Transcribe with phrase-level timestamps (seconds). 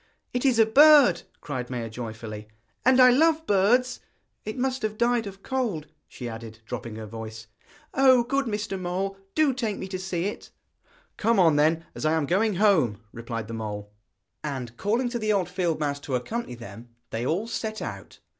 [0.33, 2.47] 'It is a bird,' cried Maia joyfully,
[2.83, 3.99] 'and I love birds!
[4.45, 7.45] It must have died of cold,' she added, dropping her voice.
[7.93, 8.23] 'Oh!
[8.23, 8.79] good Mr.
[8.79, 10.49] Mole, do take me to see it!'
[11.17, 13.91] 'Come then, as I am going home,' replied the mole.
[14.43, 18.17] And calling to the old field mouse to accompany them, they all set out.